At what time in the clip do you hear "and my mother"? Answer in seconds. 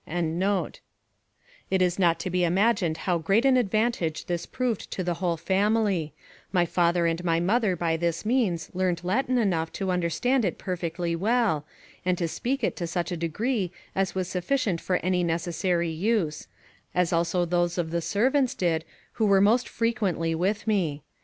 7.05-7.75